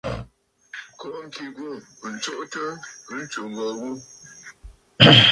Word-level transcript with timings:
Kó 0.99 1.07
ŋkì 1.25 1.45
ghû 1.55 1.67
ǹtsuʼutə 2.11 2.63
ntsù 3.21 3.43
gho 3.55 3.67
gho. 3.79 3.89